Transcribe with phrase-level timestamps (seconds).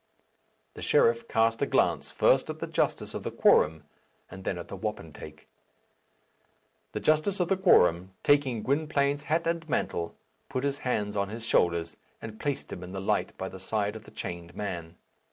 [0.73, 3.83] The sheriff cast a glance first at the justice of the quorum
[4.31, 5.47] and then at the wapentake.
[6.93, 10.15] The justice of the quorum, taking Gwynplaine's hat and mantle,
[10.49, 13.95] put his hands on his shoulders and placed him in the light by the side
[13.95, 14.95] of the chained man.